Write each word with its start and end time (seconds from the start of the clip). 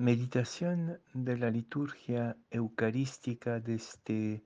Meditación 0.00 1.00
de 1.12 1.36
la 1.36 1.50
liturgia 1.50 2.36
eucarística 2.52 3.58
de 3.58 3.74
este 3.74 4.44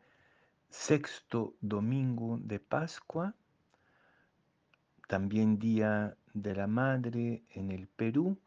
sexto 0.70 1.56
domingo 1.60 2.38
de 2.40 2.58
Pascua, 2.58 3.34
también 5.08 5.58
Día 5.58 6.16
de 6.32 6.54
la 6.54 6.66
Madre 6.66 7.42
en 7.50 7.70
el 7.70 7.86
Perú. 7.86 8.38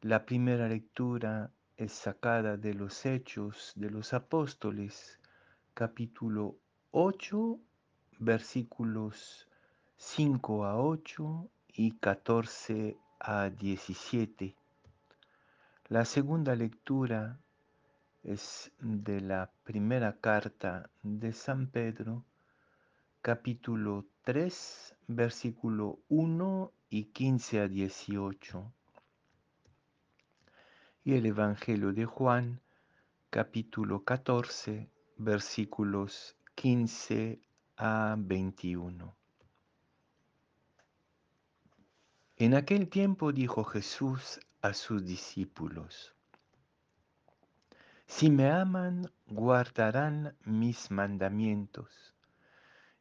La 0.00 0.26
primera 0.26 0.66
lectura 0.66 1.52
es 1.76 1.92
sacada 1.92 2.56
de 2.56 2.74
los 2.74 3.06
Hechos 3.06 3.72
de 3.76 3.88
los 3.88 4.14
Apóstoles, 4.14 5.20
capítulo 5.74 6.56
8, 6.90 7.60
versículos 8.18 9.48
5 9.96 10.64
a 10.64 10.82
8 10.82 11.48
y 11.68 11.92
14 11.92 12.96
a 13.20 13.48
17. 13.48 14.56
La 15.92 16.06
segunda 16.06 16.56
lectura 16.56 17.38
es 18.22 18.72
de 18.78 19.20
la 19.20 19.52
primera 19.62 20.16
carta 20.18 20.88
de 21.02 21.34
San 21.34 21.66
Pedro, 21.66 22.24
capítulo 23.20 24.06
3, 24.22 24.96
versículo 25.08 25.98
1 26.08 26.72
y 26.88 27.04
15 27.12 27.60
a 27.60 27.68
18. 27.68 28.72
Y 31.04 31.12
el 31.12 31.26
Evangelio 31.26 31.92
de 31.92 32.06
Juan, 32.06 32.62
capítulo 33.28 34.02
14, 34.02 34.88
versículos 35.18 36.38
15 36.54 37.38
a 37.76 38.16
21. 38.18 39.14
En 42.38 42.54
aquel 42.54 42.88
tiempo 42.88 43.30
dijo 43.30 43.62
Jesús 43.64 44.40
a 44.62 44.74
sus 44.74 45.04
discípulos, 45.04 46.14
Si 48.06 48.30
me 48.30 48.48
aman, 48.48 49.10
guardarán 49.26 50.36
mis 50.44 50.92
mandamientos, 50.92 52.14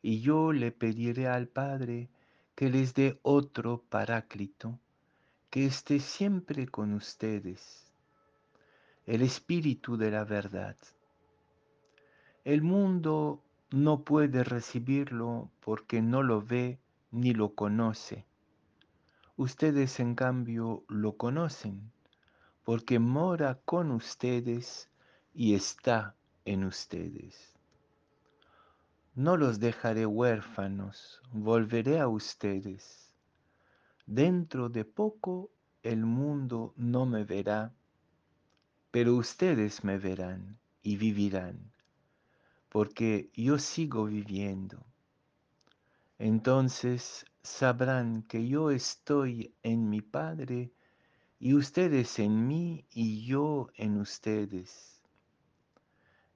y 0.01 0.21
yo 0.21 0.53
le 0.53 0.71
pediré 0.71 1.27
al 1.27 1.47
Padre 1.47 2.09
que 2.55 2.71
les 2.71 2.95
dé 2.95 3.19
otro 3.21 3.83
paráclito, 3.89 4.79
que 5.51 5.67
esté 5.67 5.99
siempre 5.99 6.67
con 6.67 6.93
ustedes, 6.93 7.93
el 9.05 9.21
Espíritu 9.21 9.97
de 9.97 10.09
la 10.09 10.23
verdad. 10.23 10.77
El 12.43 12.63
mundo 12.63 13.43
no 13.69 14.03
puede 14.03 14.43
recibirlo 14.43 15.51
porque 15.59 16.01
no 16.01 16.23
lo 16.23 16.41
ve 16.41 16.79
ni 17.11 17.33
lo 17.33 17.53
conoce 17.53 18.25
Ustedes 19.41 19.99
en 19.99 20.13
cambio 20.13 20.83
lo 20.87 21.17
conocen, 21.17 21.91
porque 22.63 22.99
mora 22.99 23.59
con 23.65 23.89
ustedes 23.89 24.91
y 25.33 25.55
está 25.55 26.15
en 26.45 26.63
ustedes. 26.63 27.57
No 29.15 29.37
los 29.37 29.59
dejaré 29.59 30.05
huérfanos, 30.05 31.23
volveré 31.31 31.99
a 31.99 32.07
ustedes. 32.07 33.15
Dentro 34.05 34.69
de 34.69 34.85
poco 34.85 35.49
el 35.81 36.05
mundo 36.05 36.75
no 36.77 37.07
me 37.07 37.23
verá, 37.23 37.73
pero 38.91 39.15
ustedes 39.15 39.83
me 39.83 39.97
verán 39.97 40.59
y 40.83 40.97
vivirán, 40.97 41.71
porque 42.69 43.31
yo 43.33 43.57
sigo 43.57 44.05
viviendo. 44.05 44.85
Entonces 46.19 47.25
sabrán 47.43 48.23
que 48.23 48.47
yo 48.47 48.71
estoy 48.71 49.53
en 49.63 49.89
mi 49.89 50.01
Padre 50.01 50.71
y 51.39 51.53
ustedes 51.55 52.19
en 52.19 52.47
mí 52.47 52.85
y 52.91 53.25
yo 53.25 53.69
en 53.75 53.99
ustedes. 53.99 55.01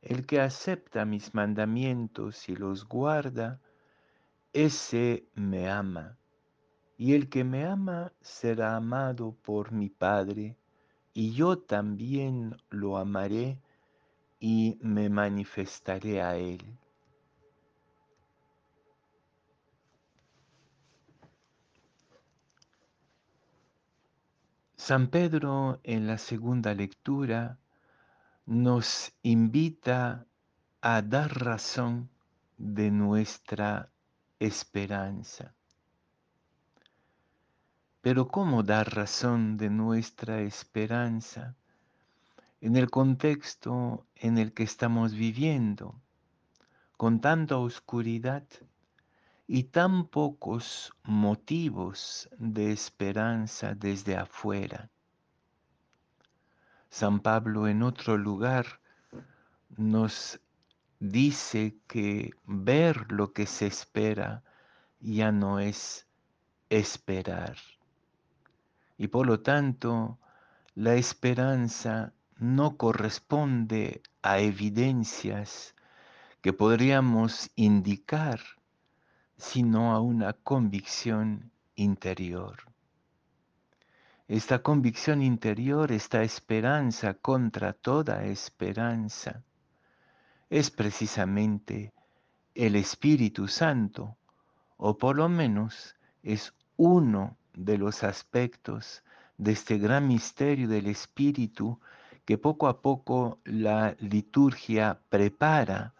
El 0.01 0.25
que 0.25 0.39
acepta 0.39 1.05
mis 1.05 1.33
mandamientos 1.33 2.49
y 2.49 2.55
los 2.55 2.87
guarda, 2.87 3.59
ese 4.53 5.27
me 5.35 5.69
ama. 5.69 6.17
Y 6.97 7.13
el 7.13 7.29
que 7.29 7.43
me 7.43 7.65
ama 7.65 8.13
será 8.21 8.75
amado 8.75 9.35
por 9.41 9.71
mi 9.71 9.89
Padre, 9.89 10.57
y 11.13 11.33
yo 11.33 11.57
también 11.57 12.55
lo 12.69 12.97
amaré 12.97 13.59
y 14.39 14.77
me 14.81 15.09
manifestaré 15.09 16.21
a 16.21 16.37
él. 16.37 16.61
San 24.87 25.07
Pedro 25.07 25.79
en 25.81 26.05
la 26.05 26.19
segunda 26.19 26.75
lectura 26.75 27.57
nos 28.45 29.11
invita 29.23 30.27
a 30.79 31.01
dar 31.01 31.43
razón 31.43 32.07
de 32.59 32.91
nuestra 32.91 33.89
esperanza. 34.37 35.55
Pero 38.01 38.27
¿cómo 38.27 38.61
dar 38.61 38.93
razón 38.93 39.57
de 39.57 39.71
nuestra 39.71 40.41
esperanza 40.41 41.55
en 42.61 42.75
el 42.75 42.91
contexto 42.91 44.05
en 44.13 44.37
el 44.37 44.53
que 44.53 44.61
estamos 44.61 45.15
viviendo, 45.15 45.99
con 46.95 47.21
tanta 47.21 47.57
oscuridad 47.57 48.43
y 49.47 49.65
tan 49.65 50.07
pocos 50.07 50.93
motivos 51.03 52.29
de 52.37 52.71
esperanza 52.71 53.75
desde 53.75 54.17
afuera. 54.17 54.89
San 56.89 57.19
Pablo 57.19 57.67
en 57.67 57.83
otro 57.83 58.17
lugar 58.17 58.79
nos 59.77 60.39
dice 60.99 61.77
que 61.87 62.31
ver 62.45 63.11
lo 63.11 63.33
que 63.33 63.45
se 63.45 63.67
espera 63.67 64.43
ya 64.99 65.31
no 65.31 65.59
es 65.59 66.07
esperar. 66.69 67.57
Y 68.97 69.07
por 69.07 69.27
lo 69.27 69.41
tanto, 69.41 70.17
la 70.73 70.95
esperanza 70.95 72.13
no 72.37 72.77
corresponde 72.77 74.01
a 74.21 74.39
evidencias 74.39 75.75
que 76.41 76.53
podríamos 76.53 77.51
indicar 77.55 78.39
sino 79.37 79.93
a 79.93 79.99
una 79.99 80.33
convicción 80.33 81.51
interior. 81.75 82.57
Esta 84.27 84.63
convicción 84.63 85.21
interior, 85.21 85.91
esta 85.91 86.23
esperanza 86.23 87.13
contra 87.13 87.73
toda 87.73 88.25
esperanza, 88.25 89.43
es 90.49 90.71
precisamente 90.71 91.93
el 92.55 92.75
Espíritu 92.75 93.47
Santo, 93.47 94.17
o 94.77 94.97
por 94.97 95.15
lo 95.15 95.29
menos 95.29 95.95
es 96.23 96.53
uno 96.77 97.37
de 97.53 97.77
los 97.77 98.03
aspectos 98.03 99.03
de 99.37 99.51
este 99.51 99.77
gran 99.77 100.07
misterio 100.07 100.67
del 100.67 100.87
Espíritu 100.87 101.79
que 102.25 102.37
poco 102.37 102.67
a 102.67 102.81
poco 102.81 103.39
la 103.43 103.95
liturgia 103.99 104.99
prepara 105.09 105.93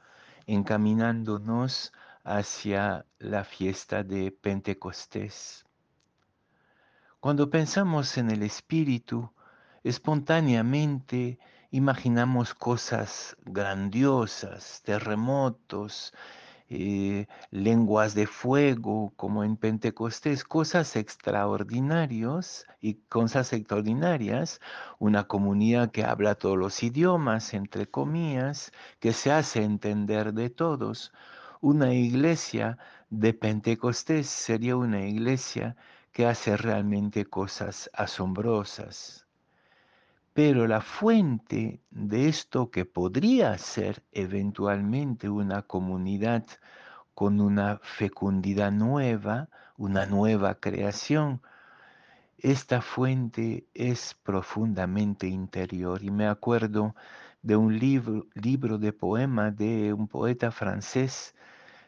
encaminándonos 0.48 1.94
hacia 2.26 3.06
la 3.20 3.44
fiesta 3.44 4.04
de 4.04 4.32
Pentecostés. 4.32 5.64
Cuando 7.20 7.50
pensamos 7.50 8.18
en 8.18 8.32
el 8.32 8.44
Espíritu, 8.44 9.32
espontáneamente 9.84 11.40
imaginamos 11.70 12.54
cosas 12.56 13.38
grandiosas, 13.46 14.82
terremotos, 14.84 16.14
eh, 16.68 17.28
lenguas 17.52 18.16
de 18.16 18.26
fuego, 18.26 19.14
como 19.16 19.44
en 19.44 19.56
Pentecostés, 19.56 20.44
cosas 20.44 20.96
extraordinarias 20.96 22.66
y 22.82 22.96
cosas 23.08 23.54
extraordinarias, 23.54 24.60
una 24.98 25.26
comunidad 25.26 25.92
que 25.92 26.04
habla 26.04 26.34
todos 26.34 26.58
los 26.58 26.82
idiomas, 26.82 27.54
entre 27.54 27.88
comillas, 27.88 28.72
que 29.00 29.14
se 29.14 29.32
hace 29.32 29.64
entender 29.64 30.34
de 30.34 30.50
todos, 30.50 31.12
una 31.66 31.92
iglesia 31.96 32.78
de 33.10 33.34
Pentecostés 33.34 34.28
sería 34.28 34.78
una 34.78 35.04
iglesia 35.08 35.76
que 36.12 36.28
hace 36.28 36.56
realmente 36.58 37.26
cosas 37.26 37.90
asombrosas. 37.92 39.26
Pero 40.34 40.68
la 40.68 40.82
fuente 40.82 41.82
de 41.90 42.28
esto 42.30 42.70
que 42.70 42.86
podría 42.86 43.58
ser 43.58 44.04
eventualmente 44.12 45.28
una 45.28 45.64
comunidad 45.64 46.46
con 47.16 47.42
una 47.42 47.80
fecundidad 47.82 48.72
nueva, 48.72 49.50
una 49.76 50.06
nueva 50.06 50.60
creación, 50.60 51.42
esta 52.38 52.84
fuente 52.84 53.66
es 53.74 54.16
profundamente 54.22 55.26
interior. 55.26 56.04
Y 56.04 56.12
me 56.12 56.28
acuerdo 56.28 56.94
de 57.42 57.56
un 57.56 57.80
libro, 57.80 58.28
libro 58.36 58.78
de 58.78 58.94
poema 58.94 59.50
de 59.50 59.94
un 59.94 60.08
poeta 60.08 60.52
francés 60.52 61.34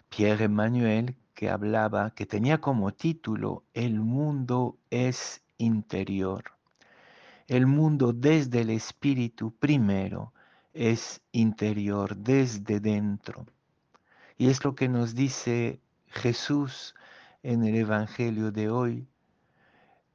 Pierre 0.10 0.46
Emmanuel 0.46 1.16
que 1.34 1.50
hablaba, 1.50 2.12
que 2.16 2.26
tenía 2.26 2.60
como 2.60 2.94
título 2.94 3.64
El 3.74 4.00
mundo 4.00 4.80
es 4.90 5.44
interior. 5.58 6.46
El 7.48 7.68
mundo 7.68 8.12
desde 8.12 8.62
el 8.62 8.72
espíritu 8.72 9.52
primero 9.52 10.34
es 10.74 11.22
interior, 11.32 12.18
desde 12.18 12.80
dentro. 12.80 13.46
Y 14.38 14.50
es 14.50 14.64
lo 14.66 14.76
que 14.76 14.90
nos 14.90 15.14
dice 15.14 15.80
Jesús 16.08 16.96
en 17.44 17.64
el 17.64 17.76
Evangelio 17.76 18.52
de 18.52 18.70
hoy. 18.70 19.08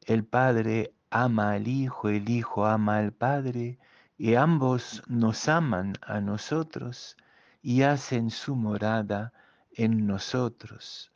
El 0.06 0.24
Padre 0.24 0.92
ama 1.10 1.52
al 1.52 1.68
Hijo, 1.68 2.08
el 2.08 2.28
Hijo 2.28 2.66
ama 2.66 2.98
al 2.98 3.12
Padre, 3.12 3.78
y 4.18 4.34
ambos 4.34 5.02
nos 5.06 5.48
aman 5.48 5.94
a 6.02 6.20
nosotros 6.20 7.16
y 7.62 7.82
hacen 7.82 8.30
su 8.30 8.56
morada 8.56 9.32
en 9.74 10.06
nosotros. 10.06 11.12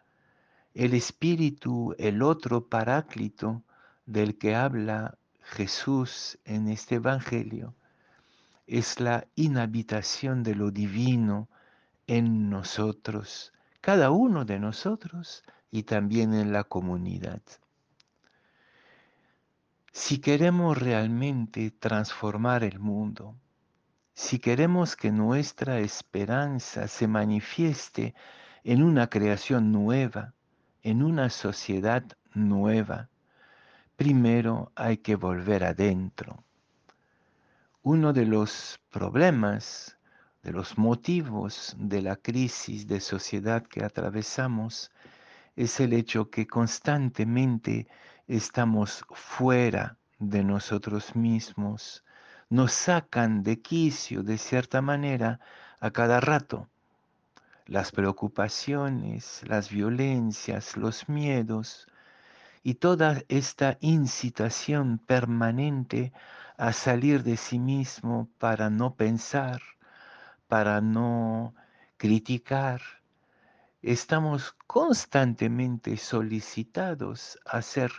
El 0.74 0.94
Espíritu, 0.94 1.94
el 1.98 2.22
otro 2.22 2.68
paráclito 2.68 3.62
del 4.04 4.38
que 4.38 4.54
habla 4.54 5.18
Jesús 5.42 6.38
en 6.44 6.68
este 6.68 6.96
Evangelio, 6.96 7.74
es 8.66 9.00
la 9.00 9.26
inhabitación 9.36 10.42
de 10.42 10.54
lo 10.54 10.70
divino 10.70 11.48
en 12.06 12.50
nosotros, 12.50 13.52
cada 13.80 14.10
uno 14.10 14.44
de 14.44 14.58
nosotros 14.58 15.44
y 15.70 15.84
también 15.84 16.34
en 16.34 16.52
la 16.52 16.64
comunidad. 16.64 17.42
Si 19.92 20.18
queremos 20.18 20.76
realmente 20.76 21.70
transformar 21.70 22.64
el 22.64 22.78
mundo, 22.78 23.34
si 24.14 24.38
queremos 24.38 24.96
que 24.96 25.10
nuestra 25.10 25.78
esperanza 25.78 26.88
se 26.88 27.06
manifieste 27.06 28.14
en 28.66 28.82
una 28.82 29.08
creación 29.08 29.70
nueva, 29.70 30.34
en 30.82 31.04
una 31.04 31.30
sociedad 31.30 32.02
nueva, 32.34 33.08
primero 33.94 34.72
hay 34.74 34.96
que 34.96 35.14
volver 35.14 35.62
adentro. 35.62 36.42
Uno 37.84 38.12
de 38.12 38.26
los 38.26 38.80
problemas, 38.90 39.96
de 40.42 40.50
los 40.50 40.78
motivos 40.78 41.76
de 41.78 42.02
la 42.02 42.16
crisis 42.16 42.88
de 42.88 42.98
sociedad 42.98 43.62
que 43.62 43.84
atravesamos 43.84 44.90
es 45.54 45.78
el 45.78 45.92
hecho 45.92 46.28
que 46.28 46.48
constantemente 46.48 47.86
estamos 48.26 49.04
fuera 49.12 49.96
de 50.18 50.42
nosotros 50.42 51.14
mismos, 51.14 52.02
nos 52.50 52.72
sacan 52.72 53.44
de 53.44 53.62
quicio 53.62 54.24
de 54.24 54.38
cierta 54.38 54.82
manera 54.82 55.38
a 55.78 55.92
cada 55.92 56.18
rato. 56.18 56.68
Las 57.66 57.92
preocupaciones, 57.92 59.42
las 59.46 59.70
violencias, 59.70 60.76
los 60.76 61.08
miedos 61.08 61.86
y 62.62 62.74
toda 62.74 63.22
esta 63.28 63.76
incitación 63.80 64.98
permanente 64.98 66.12
a 66.56 66.72
salir 66.72 67.22
de 67.22 67.36
sí 67.36 67.58
mismo 67.58 68.28
para 68.38 68.70
no 68.70 68.94
pensar, 68.94 69.60
para 70.48 70.80
no 70.80 71.54
criticar, 71.96 72.82
estamos 73.82 74.56
constantemente 74.66 75.96
solicitados 75.96 77.38
a 77.46 77.62
ser 77.62 77.92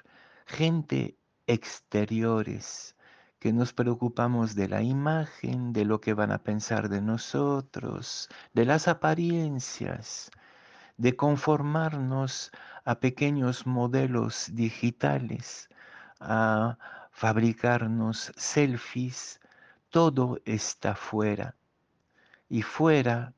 gente 0.45 1.17
exteriores, 1.45 2.96
que 3.39 3.53
nos 3.53 3.73
preocupamos 3.73 4.55
de 4.55 4.67
la 4.67 4.81
imagen, 4.81 5.73
de 5.73 5.85
lo 5.85 6.01
que 6.01 6.13
van 6.13 6.31
a 6.31 6.39
pensar 6.39 6.89
de 6.89 7.01
nosotros, 7.01 8.29
de 8.53 8.65
las 8.65 8.87
apariencias, 8.87 10.31
de 10.97 11.15
conformarnos 11.15 12.51
a 12.85 12.99
pequeños 12.99 13.67
modelos 13.67 14.49
digitales, 14.53 15.69
a 16.19 16.77
fabricarnos 17.11 18.31
selfies, 18.35 19.39
todo 19.89 20.39
está 20.45 20.95
fuera. 20.95 21.55
Y 22.49 22.61
fuera 22.61 23.33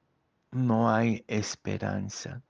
no 0.51 0.91
hay 0.91 1.23
esperanza. 1.27 2.41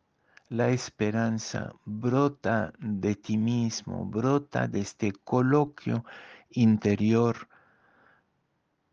La 0.51 0.69
esperanza 0.69 1.73
brota 1.85 2.73
de 2.79 3.13
ti 3.13 3.37
mismo, 3.37 4.03
brota 4.05 4.67
de 4.67 4.79
este 4.79 5.11
coloquio 5.11 6.03
interior 6.49 7.47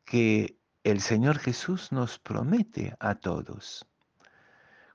que 0.05 0.59
el 0.85 1.01
Señor 1.01 1.39
Jesús 1.39 1.93
nos 1.93 2.19
promete 2.19 2.95
a 3.01 3.15
todos. 3.15 3.87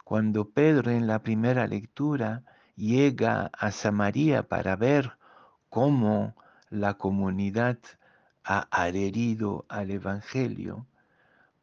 Cuando 0.03 0.51
Pedro 0.51 0.91
en 0.91 1.07
la 1.07 1.23
primera 1.23 1.65
lectura 1.65 2.43
llega 2.75 3.49
a 3.57 3.71
Samaria 3.71 4.47
para 4.47 4.75
ver 4.75 5.17
cómo 5.67 6.35
la 6.69 6.93
comunidad 6.93 7.79
ha 8.43 8.67
adherido 8.69 9.65
al 9.67 9.89
Evangelio, 9.89 10.85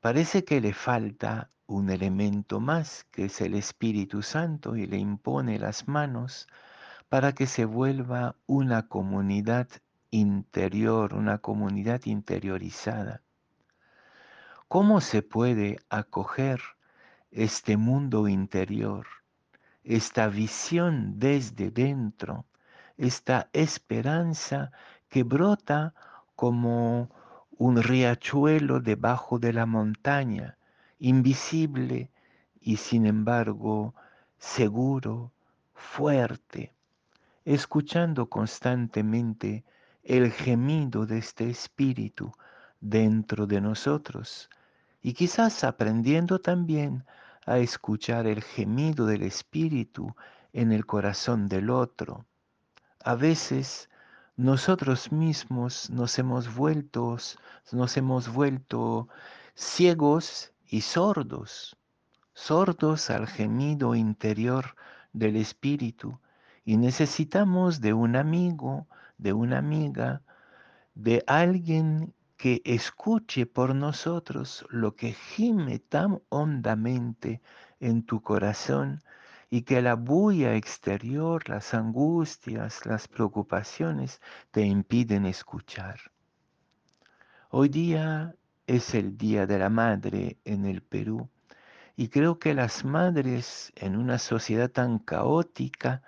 parece 0.01 0.45
que 0.45 0.61
le 0.61 0.73
falta 0.73 1.51
un 1.69 1.91
elemento 1.91 2.61
más, 2.61 3.05
que 3.13 3.27
es 3.27 3.41
el 3.41 3.55
Espíritu 3.55 4.23
Santo, 4.23 4.75
y 4.75 4.87
le 4.87 4.97
impone 4.97 5.59
las 5.59 5.87
manos 5.87 6.49
para 7.09 7.33
que 7.33 7.47
se 7.47 7.65
vuelva 7.67 8.35
una 8.47 8.89
comunidad 8.89 9.69
interior, 10.11 11.15
una 11.15 11.39
comunidad 11.39 12.01
interiorizada. 12.07 13.23
¿Cómo 14.67 15.01
se 15.01 15.23
puede 15.23 15.79
acoger 15.91 16.61
este 17.31 17.77
mundo 17.77 18.29
interior, 18.29 19.07
esta 19.85 20.29
visión 20.29 21.19
desde 21.19 21.71
dentro, 21.71 22.47
esta 22.97 23.51
esperanza 23.53 24.73
que 25.09 25.23
brota 25.23 25.95
como 26.35 27.11
un 27.59 27.83
riachuelo 27.83 28.81
debajo 28.81 29.39
de 29.39 29.53
la 29.53 29.67
montaña, 29.67 30.58
invisible 30.99 32.11
y 32.61 32.77
sin 32.77 33.07
embargo 33.07 33.95
seguro, 34.39 35.33
fuerte, 35.75 36.73
escuchando 37.45 38.29
constantemente 38.29 39.65
el 40.03 40.31
gemido 40.33 41.07
de 41.07 41.19
este 41.19 41.51
espíritu 41.51 42.33
dentro 42.81 43.47
de 43.47 43.61
nosotros 43.61 44.49
y 45.03 45.13
quizás 45.13 45.65
aprendiendo 45.65 46.41
también 46.41 47.05
a 47.47 47.59
escuchar 47.59 48.27
el 48.27 48.43
gemido 48.43 49.07
del 49.07 49.23
espíritu 49.23 50.15
en 50.53 50.73
el 50.73 50.87
corazón 50.87 51.49
del 51.49 51.71
otro. 51.71 52.27
A 53.03 53.15
veces 53.15 53.89
nosotros 54.37 55.13
mismos 55.13 55.91
nos 55.91 56.19
hemos 56.19 56.55
vuelto, 56.55 57.17
nos 57.73 57.97
hemos 57.97 58.33
vuelto 58.33 59.09
ciegos 59.55 60.53
y 60.69 60.83
sordos, 60.83 61.77
sordos 62.35 63.11
al 63.11 63.27
gemido 63.27 63.95
interior 63.95 64.77
del 65.13 65.37
espíritu, 65.37 66.21
y 66.65 66.77
necesitamos 66.77 67.81
de 67.81 67.95
un 67.95 68.15
amigo, 68.15 68.87
de 69.17 69.33
una 69.33 69.59
amiga, 69.59 70.23
de 70.95 71.25
alguien 71.27 72.15
que 72.37 72.61
escuche 72.65 73.47
por 73.47 73.75
nosotros 73.75 74.65
lo 74.69 74.95
que 74.95 75.13
gime 75.13 75.79
tan 75.79 76.21
hondamente 76.29 77.41
en 77.81 78.05
tu 78.05 78.23
corazón 78.23 79.03
y 79.51 79.63
que 79.63 79.81
la 79.81 79.95
bulla 79.95 80.55
exterior, 80.55 81.49
las 81.49 81.73
angustias, 81.73 82.85
las 82.85 83.09
preocupaciones 83.09 84.21
te 84.51 84.63
impiden 84.63 85.25
escuchar. 85.25 85.99
Hoy 87.51 87.71
día 87.71 88.35
es 88.69 88.95
el 88.95 89.17
Día 89.17 89.47
de 89.47 89.59
la 89.59 89.71
Madre 89.71 90.37
en 90.45 90.67
el 90.67 90.83
Perú. 90.83 91.29
Y 91.97 92.09
creo 92.09 92.39
que 92.39 92.55
las 92.55 92.85
madres 92.85 93.73
en 93.77 93.97
una 93.97 94.19
sociedad 94.19 94.71
tan 94.71 94.99
caótica, 94.99 96.03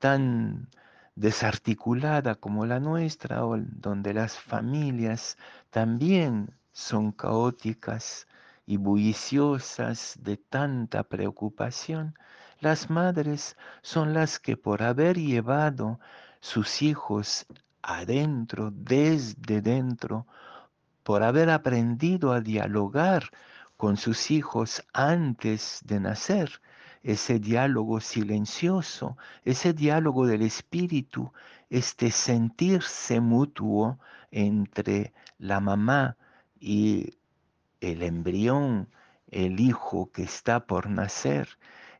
tan 0.00 0.68
desarticulada 1.14 2.34
como 2.34 2.66
la 2.66 2.80
nuestra, 2.80 3.38
donde 3.38 4.14
las 4.14 4.38
familias 4.38 5.38
también 5.70 6.54
son 6.72 7.12
caóticas 7.12 8.26
y 8.66 8.78
bulliciosas 8.78 10.18
de 10.20 10.36
tanta 10.36 11.04
preocupación, 11.04 12.14
las 12.58 12.90
madres 12.90 13.56
son 13.82 14.12
las 14.12 14.40
que 14.40 14.56
por 14.56 14.82
haber 14.82 15.18
llevado 15.18 16.00
sus 16.40 16.82
hijos 16.82 17.46
adentro, 17.80 18.72
desde 18.72 19.60
dentro, 19.60 20.26
por 21.02 21.22
haber 21.22 21.50
aprendido 21.50 22.32
a 22.32 22.40
dialogar 22.40 23.30
con 23.76 23.96
sus 23.96 24.30
hijos 24.30 24.84
antes 24.92 25.80
de 25.84 26.00
nacer, 26.00 26.60
ese 27.02 27.40
diálogo 27.40 28.00
silencioso, 28.00 29.16
ese 29.44 29.72
diálogo 29.72 30.26
del 30.26 30.42
espíritu, 30.42 31.32
este 31.68 32.10
sentirse 32.12 33.20
mutuo 33.20 33.98
entre 34.30 35.12
la 35.38 35.58
mamá 35.58 36.16
y 36.60 37.14
el 37.80 38.02
embrión, 38.04 38.88
el 39.28 39.58
hijo 39.58 40.12
que 40.12 40.22
está 40.22 40.66
por 40.66 40.88
nacer. 40.88 41.48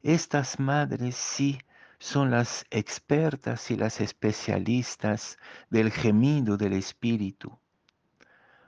Estas 0.02 0.60
madres 0.60 1.16
sí 1.16 1.58
son 1.98 2.30
las 2.30 2.64
expertas 2.70 3.70
y 3.72 3.76
las 3.76 4.00
especialistas 4.00 5.38
del 5.70 5.90
gemido 5.90 6.56
del 6.56 6.74
espíritu 6.74 7.58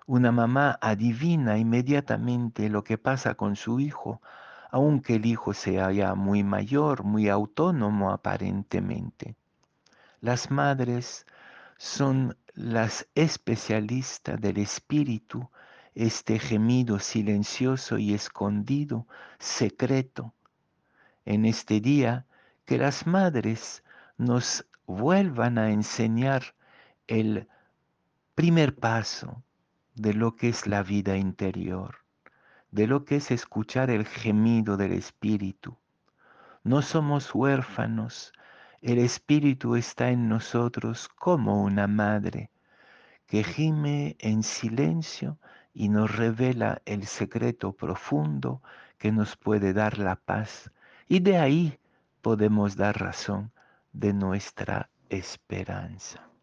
Una 0.06 0.32
mamá 0.32 0.78
adivina 0.82 1.56
inmediatamente 1.56 2.68
lo 2.68 2.84
que 2.84 2.98
pasa 2.98 3.36
con 3.36 3.56
su 3.56 3.80
hijo, 3.80 4.20
aunque 4.70 5.14
el 5.14 5.24
hijo 5.24 5.54
sea 5.54 5.92
ya 5.92 6.14
muy 6.14 6.44
mayor, 6.44 7.04
muy 7.04 7.30
autónomo 7.30 8.10
aparentemente. 8.10 9.34
Las 10.20 10.50
madres 10.50 11.24
son 11.78 12.36
las 12.52 13.08
especialistas 13.14 14.38
del 14.38 14.58
espíritu, 14.58 15.48
este 15.94 16.38
gemido 16.38 16.98
silencioso 16.98 17.96
y 17.96 18.12
escondido, 18.12 19.06
secreto. 19.38 20.34
En 21.24 21.46
este 21.46 21.80
día, 21.80 22.26
que 22.66 22.76
las 22.76 23.06
madres 23.06 23.82
nos 24.18 24.66
vuelvan 24.86 25.56
a 25.56 25.70
enseñar 25.70 26.54
el 27.06 27.48
primer 28.34 28.76
paso 28.76 29.42
de 29.94 30.12
lo 30.12 30.34
que 30.34 30.48
es 30.48 30.66
la 30.66 30.82
vida 30.82 31.16
interior, 31.16 31.98
de 32.70 32.86
lo 32.86 33.04
que 33.04 33.16
es 33.16 33.30
escuchar 33.30 33.90
el 33.90 34.06
gemido 34.06 34.76
del 34.76 34.92
espíritu. 34.92 35.76
No 36.64 36.82
somos 36.82 37.34
huérfanos, 37.34 38.32
el 38.82 38.98
espíritu 38.98 39.76
está 39.76 40.10
en 40.10 40.28
nosotros 40.28 41.08
como 41.08 41.62
una 41.62 41.86
madre 41.86 42.50
que 43.26 43.44
gime 43.44 44.16
en 44.18 44.42
silencio 44.42 45.38
y 45.72 45.88
nos 45.88 46.14
revela 46.16 46.82
el 46.84 47.06
secreto 47.06 47.72
profundo 47.72 48.62
que 48.98 49.12
nos 49.12 49.36
puede 49.36 49.72
dar 49.72 49.98
la 49.98 50.16
paz 50.16 50.70
y 51.08 51.20
de 51.20 51.38
ahí 51.38 51.78
podemos 52.22 52.76
dar 52.76 53.00
razón 53.00 53.52
de 53.92 54.12
nuestra 54.12 54.90
esperanza. 55.08 56.33